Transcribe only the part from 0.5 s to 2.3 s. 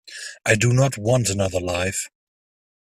do not want another life.